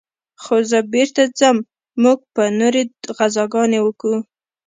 [0.41, 1.57] خو زه بېرته ځم
[2.03, 2.83] موږ به نورې
[3.17, 4.13] غزاګانې وكو.